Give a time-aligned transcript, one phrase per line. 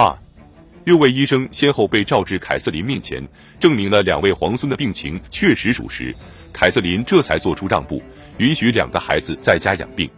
[0.00, 0.16] 二，
[0.84, 3.22] 六位医生先后被召至凯瑟琳面前，
[3.60, 6.14] 证明了两位皇孙的病情确实属实。
[6.54, 8.02] 凯瑟琳这才做出让步，
[8.38, 10.08] 允许两个孩子在家养病。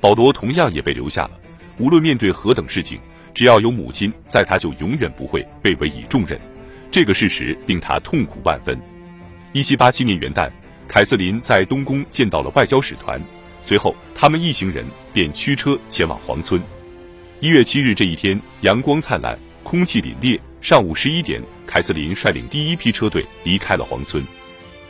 [0.00, 1.32] 保罗同样也被留下了。
[1.76, 2.98] 无论面对何等事情，
[3.34, 6.40] 只要有母亲在，他就永远不会被委以重任。
[6.90, 8.80] 这个事实令他痛苦万分。
[9.52, 10.50] 一七八七年元旦，
[10.88, 13.20] 凯瑟琳在东宫见到了外交使团，
[13.60, 14.82] 随后他们一行人
[15.12, 16.58] 便驱车前往皇村。
[17.42, 20.38] 一月七日这一天，阳光灿烂，空气凛冽。
[20.60, 24.22] 上午十一点，凯瑟琳率领第一批车队离开了皇村。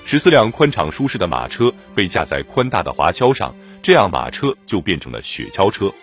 [0.05, 5.95] 十四辆宽敞舒适的马车被架在宽大的滑橇上，这样马车就变成了雪橇车。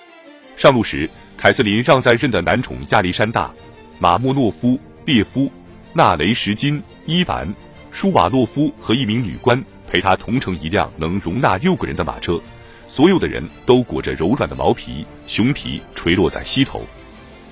[0.56, 3.52] 上路时，凯瑟琳让在任的男宠亚历山大、
[4.00, 5.52] 马莫诺夫、列夫、
[5.92, 7.54] 纳雷什金、伊凡、
[7.92, 12.40] 舒瓦洛夫和一名女官陪他同乘一辆能容纳六个人的马车。
[12.88, 16.86] 所有的人都裹着柔软的毛皮，熊皮垂落在膝头。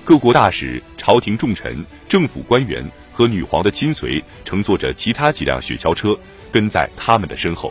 [0.04, 6.18] 各国大使、朝廷重臣、政府官员和女皇的亲随乘坐着其他几辆雪橇车。
[6.52, 7.70] 跟在他们的身后，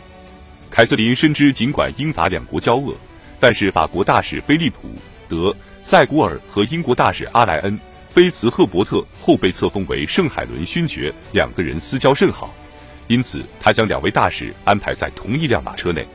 [0.70, 2.94] 凯瑟琳深知，尽管英法两国交恶，
[3.40, 4.86] 但是法国大使菲利普·
[5.28, 5.50] 德·
[5.82, 7.72] 塞古尔和英国大使阿莱恩·
[8.10, 12.54] 菲茨赫伯特后被册封为圣海伦勋爵，两个人私交甚好，
[13.08, 16.06] 因此他将两位大使安排在同一辆马车内。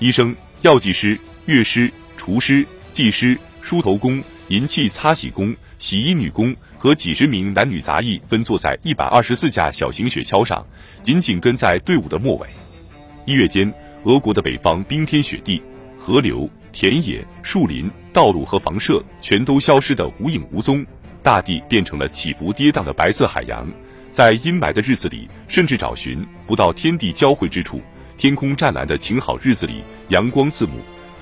[0.00, 6.54] 医生、药剂师、乐师、厨师、技师、梳头工、银器擦洗工、洗衣女工。
[6.76, 10.66] 和几十名男女杂役分坐在一百二十四架小型雪橇上，
[11.02, 12.48] 紧紧跟在队伍的末尾。
[13.26, 13.70] 一月间，
[14.04, 15.62] 俄国的北方冰天雪地，
[15.98, 20.82] 河流、田野、树林、道路和房舍全都消失得无影无踪，
[21.22, 23.70] 大地变成了起伏跌宕的白色海洋。
[24.10, 27.82] 在阴霾的日子里，甚至找寻不到天地交汇之处。
[28.20, 30.72] 天空湛蓝的晴好日子里，阳光刺目，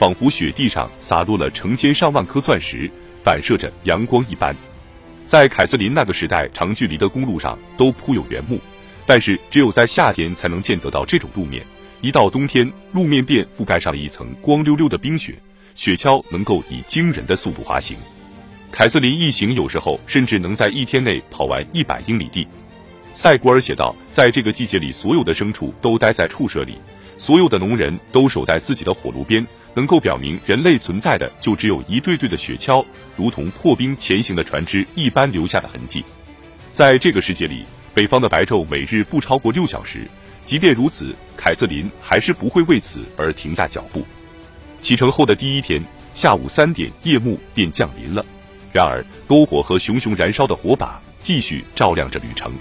[0.00, 2.90] 仿佛雪地上洒落了成千上万颗钻石，
[3.22, 4.52] 反射着阳光一般。
[5.24, 8.58] 在凯瑟琳那个时代，长距离的公路上都铺有原木，
[9.06, 11.64] 但是只有在夏天才能见得到这种路面。
[12.00, 15.40] 一到冬天，路面便覆盖上了一层光溜溜的冰雪，
[15.76, 17.96] 雪橇能够以惊人的速度滑行。
[18.72, 22.44] 凯瑟琳一行有时候甚至能在一天内跑完一百英里地。
[23.18, 26.78] 塞古尔写道，在这个季节里，所有的牲畜都待在畜舍里，
[27.16, 29.44] 所有的农人都守在自己的火炉边。
[29.74, 32.86] 能够表明人类存在的，就只有一对对的雪橇，
[33.16, 36.04] 如同破冰前行的船只一般留下的痕迹。
[36.70, 40.06] 在这个世界里，北方的白昼每日不超过六小时。
[40.44, 44.04] 即便如此，凯瑟琳还是不会为此而停下脚步。
[44.80, 45.82] 启程后的第一天
[46.14, 48.24] 下午三点，夜幕便降临了。
[48.72, 52.52] 然而，篝火和熊熊燃烧的火把继续照亮着旅程。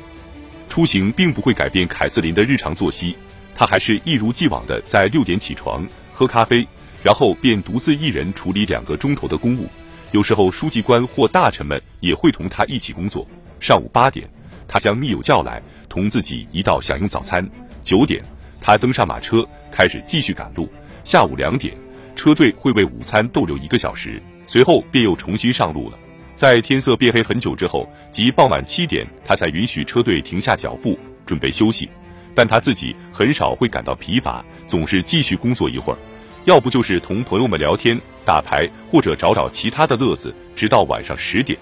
[0.78, 3.16] 出行并不会改变凯瑟琳的日常作息，
[3.56, 5.84] 她还是一如既往的在六点起床，
[6.14, 6.68] 喝咖啡。
[7.02, 9.68] 然后便独自一人处理两个钟头的公务，
[10.12, 13.28] 有时候书记官或大臣们也会同他一起工作。
[13.60, 14.30] 上午八点，
[14.68, 17.44] 他将密友叫来，同自己一道享用早餐。
[17.82, 18.24] 九点，
[18.62, 20.72] 他登上马车，开始继续赶路。
[21.04, 21.76] 下午两点，
[22.16, 25.98] 车队会为午餐逗留一个小时，随后便又重新上路了。
[26.38, 31.90] 在天色变黑很久之后，即傍晚七点，他才允许车队停下脚步，准备休息。
[32.36, 35.98] 但他自己很少会感到疲乏，总是继续工作一会儿。
[36.46, 41.58] 要不就是同朋友们聊天、打牌，或者找找其他的乐子，直到晚上十点。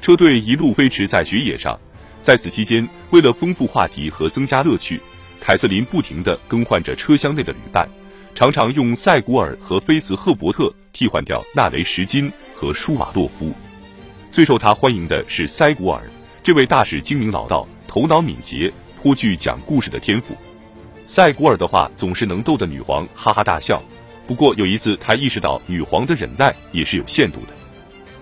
[0.00, 1.76] 车队一路飞驰在雪野上，
[2.20, 5.00] 在此期间，为了丰富话题和增加乐趣，
[5.40, 7.88] 凯瑟琳不停地更换着车厢内的旅伴，
[8.36, 13.52] 常常用塞古尔和菲茨赫伯特替换掉纳雷什金和舒瓦洛夫。
[14.30, 16.02] 最受他欢迎的是塞古尔，
[16.42, 20.36] 这位大使精明老道，头脑敏捷，颇具讲故事的天赋。
[21.06, 23.82] 塞古尔的话总是能逗得女皇哈哈大笑。
[24.26, 27.54] 不过有一次，他意识到女皇的忍耐也是有限度的。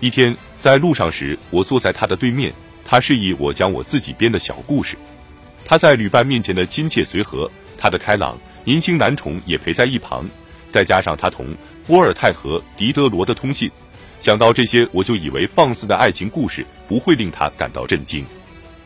[0.01, 2.53] 一天在路上时，我坐在他的对面，
[2.85, 4.97] 他示意我讲我自己编的小故事。
[5.65, 10.29] 他在旅伴面前的亲切随和，他的开朗，年轻男宠也陪在一旁，
[10.69, 11.47] 再加上他同
[11.83, 13.71] 伏尔泰和狄德罗的通信，
[14.25, 18.25] 想到这些，我就以为放肆的爱情故事不会令他感到震惊。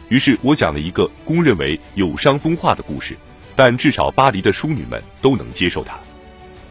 [0.09, 3.17] 于是我讲了一个公认为有伤风化的故事，
[3.55, 5.97] 但至少巴黎的淑女们都能接受它。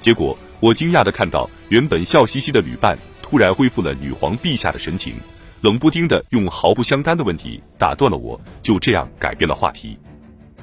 [0.01, 5.13] 结果，我惊讶的看到，原本笑嘻嘻的旅伴突然恢复了女皇陛下的神情，
[5.61, 9.97] 冷不丁的用毫不相干的问题打断了我，就这样改变了话题。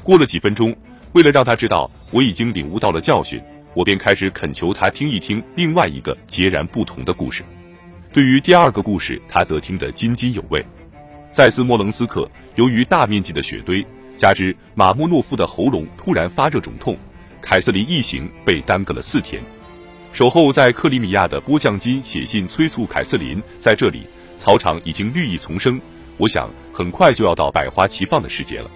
[0.03, 0.77] 过了几分钟，
[1.13, 3.43] 为了让他知道我已经领悟到了教训，
[3.73, 7.43] 我便开始恳求他听一听另外一个截然不同的故事。
[8.15, 10.65] 对于第二个故事，他则听得津津有味。
[11.33, 13.85] 在斯莫棱斯克，由于大面积的雪堆，
[14.17, 16.97] 加之马莫诺夫的喉咙突然发热肿痛。
[17.43, 19.43] 凯瑟琳一行被耽搁了四天，
[20.13, 24.07] 守候在克里米亚的波将金写信催促凯瑟琳在这里
[24.39, 25.81] 草场已经绿意丛生，
[26.17, 28.71] 我想很快就要到百花齐放的时节了。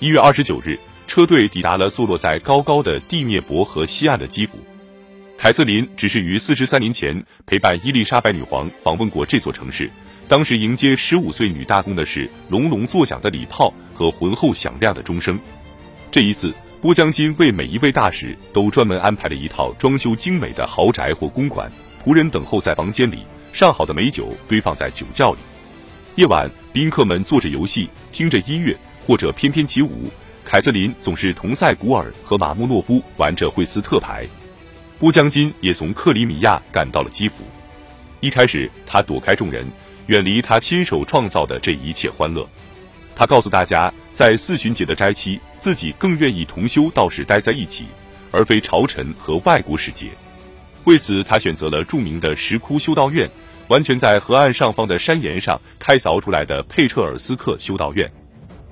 [0.00, 4.58] 一月二十九日，车队抵达了坐落在高高的第聂伯河西岸的基辅。
[5.38, 9.90] 凯瑟琳只是于四十三年前陪伴伊丽莎白女皇访问过这座城市，
[10.26, 15.38] 当时迎接十五岁女大公的是隆隆作响的礼炮和浑厚响亮的钟声。
[16.10, 21.70] 这一次，波将金为每一位大使都专门安排了一套装修精美的豪宅或公馆，
[22.02, 23.18] 仆人等候在房间里，
[23.52, 25.38] 上好的美酒堆放在酒窖里。
[26.14, 28.74] 夜晚，宾客们做着游戏，听着音乐，
[29.06, 30.10] 或者翩翩起舞。
[30.46, 34.26] 凯瑟琳总是同塞古尔和马穆诺夫玩着惠斯特牌。
[34.98, 37.44] 波将金也从克里米亚赶到了基辅。
[38.20, 39.66] 一开始，他躲开众人，
[40.06, 42.48] 远离他亲手创造的这一切欢乐。
[43.14, 47.84] 他告诉大家，在四旬节的斋期，自己更愿意同修道士待在一起，
[48.30, 50.08] 而非朝臣和外国使节。
[50.84, 53.28] 为此，他选择了著名的石窟修道院，
[53.68, 58.10] 完全在河岸上方的山岩上开凿出来的佩彻尔斯克修道院。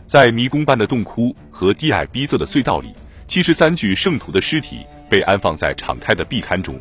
[0.05, 2.95] 在迷宫般的洞窟和低矮逼仄的隧道里，
[3.27, 4.81] 七十三具圣徒的尸体。
[5.09, 6.81] 被安放在敞开的壁龛中，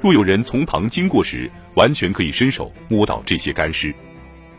[0.00, 3.94] 若有人从旁经过时，完全可以伸手摸到这些干尸。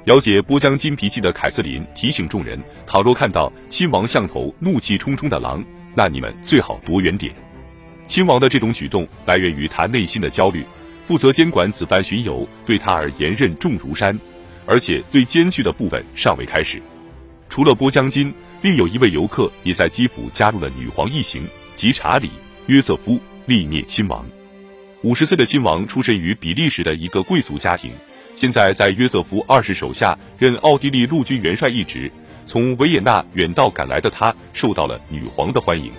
[0.05, 5.63] 了解波江金脾气的凯瑟琳提醒众人：倘若看到亲王像头怒气冲冲的狼，
[5.95, 7.33] 那你们最好躲远点。
[8.05, 10.63] 亲王的这种举动来源于他内心的焦虑。
[11.07, 14.19] 负责监管此番巡游对他而言任重如山，
[14.65, 16.81] 而且最艰巨的部分尚未开始。
[17.47, 18.33] 除了波江金，
[18.63, 22.31] 另有一位游客也在基辅加入了女皇一行，即查理。
[22.67, 23.11] 约瑟夫·
[23.45, 24.25] 利涅亲王，
[25.03, 27.91] 五十岁的亲王出身于比利时的一个贵族家庭，
[28.33, 32.11] 现在在约瑟夫二世手下任奥地利陆军元帅一职。
[32.43, 35.91] 从维也纳远道赶来的他，受到了女皇的欢迎。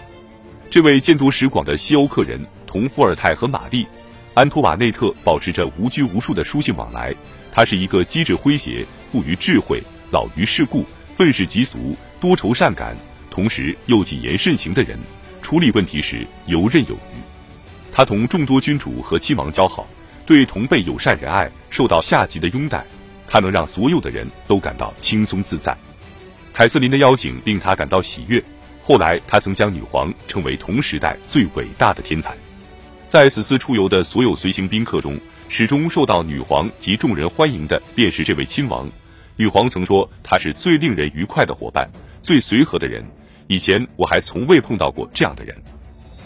[0.68, 3.84] 这位见多识广的西欧客人，同伏尔泰和玛丽·
[4.34, 7.14] 安托瓦内特保持着无拘无束的书信往来。
[7.52, 9.80] 他是一个机智诙谐、富于智慧、
[10.10, 10.84] 老于世故、
[11.16, 12.96] 愤世嫉俗、多愁善感，
[13.30, 14.98] 同时又谨言慎行的人。
[15.46, 17.18] 处理问题时游刃有余，
[17.92, 19.86] 他同众多君主和亲王交好，
[20.26, 22.84] 对同辈友善仁爱，受到下级的拥戴。
[23.28, 25.72] 他能让所有的人都感到轻松自在。
[26.52, 28.42] 凯瑟琳的邀请令他感到喜悦。
[28.82, 32.34] 后来，他曾将女皇称为同时代最伟大的天才。
[33.06, 35.16] 在此次出游的所有随行宾客中，
[35.48, 38.84] 始终受到女皇及众人欢迎的便是这位亲王。
[39.36, 41.88] 女皇曾说，他是最令人愉快的伙伴，
[42.20, 43.04] 最随和的人。
[43.48, 45.56] 以前我还从未碰到过这样的人，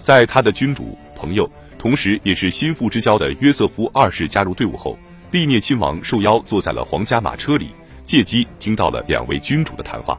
[0.01, 4.99] 在他的君主朋友，同时也是心腹之交的约瑟夫二世加入队伍后，
[5.31, 7.69] 利涅亲王受邀坐在了皇家马车里，
[8.05, 10.19] 借机听到了两位君主的谈话。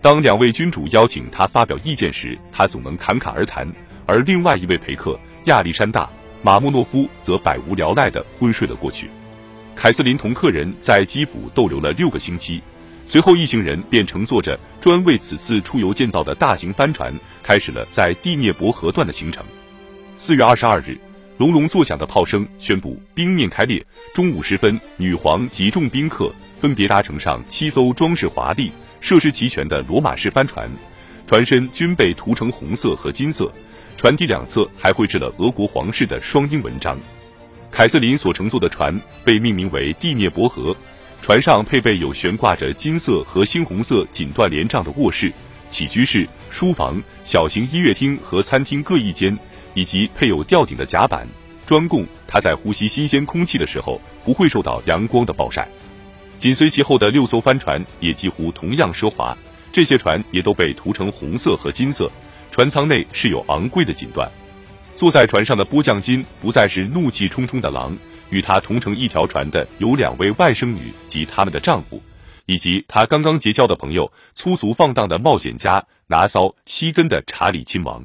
[0.00, 3.68] 当两位君主邀请他发表意见时，他总能侃侃而谈；
[4.06, 6.04] 而另外一位陪客亚历山大·
[6.42, 9.10] 马莫诺夫则百无聊赖地昏睡了过去。
[9.76, 12.62] 凯瑟琳同客人在基辅逗留了六个星期。
[13.04, 17.12] 随后，一行人便乘坐着专为此次出游建造的大型帆船，
[17.42, 19.44] 开始了在第聂伯河段的行程。
[20.16, 20.96] 四月二十二日，
[21.36, 23.84] 隆隆作响的炮声宣布冰面开裂。
[24.14, 28.70] 中午时分，女皇及众宾客分别搭乘上七艘装饰华丽、
[29.00, 30.70] 设施齐全的罗马式帆船，
[31.26, 33.52] 船身均被涂成红色和金色，
[33.96, 36.98] 船体两侧还绘制了俄国皇室的双英文章。
[37.70, 40.74] 凯瑟琳所乘坐的船被命名为第聂伯河。
[41.22, 45.32] 船上配备有悬挂着金色和猩红色锦缎帘帐的卧室、
[45.68, 49.38] 起居室、书房、小型音乐厅和餐厅各一间，
[49.72, 51.24] 以及配有吊顶的甲板，
[51.64, 55.68] 专供他在呼吸新鲜空气的时候不会受到阳光的暴晒。
[56.40, 59.38] 紧随其后的六艘帆船也几乎同样奢华，
[59.70, 62.10] 这些船也都被涂成红色和金色，
[62.50, 64.28] 船舱内饰有昂贵的锦缎。
[64.96, 67.96] 坐在船上的波将金不再是怒气冲冲的狼。
[68.32, 72.02] 与他同乘一条船的有两位外甥女及他们的丈夫，
[72.46, 78.04] 以及他刚刚结交的朋友——粗俗放荡的冒险家拿骚西根的查理亲王。